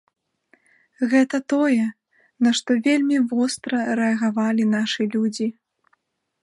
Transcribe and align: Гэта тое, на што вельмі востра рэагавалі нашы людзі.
Гэта 1.11 1.37
тое, 1.53 1.85
на 2.47 2.55
што 2.59 2.69
вельмі 2.89 3.17
востра 3.33 3.77
рэагавалі 3.99 4.63
нашы 4.75 5.01
людзі. 5.17 5.47